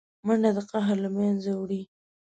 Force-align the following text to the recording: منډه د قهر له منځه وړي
منډه 0.25 0.49
د 0.55 0.59
قهر 0.71 0.95
له 1.03 1.09
منځه 1.17 1.51
وړي 1.55 1.81